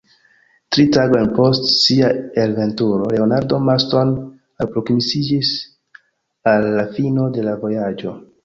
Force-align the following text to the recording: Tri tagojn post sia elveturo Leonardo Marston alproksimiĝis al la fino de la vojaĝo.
Tri 0.75 0.85
tagojn 0.95 1.27
post 1.39 1.67
sia 1.73 2.09
elveturo 2.45 3.11
Leonardo 3.13 3.61
Marston 3.67 4.15
alproksimiĝis 4.65 5.55
al 6.55 6.71
la 6.81 6.91
fino 6.97 7.33
de 7.37 7.51
la 7.51 7.59
vojaĝo. 7.65 8.21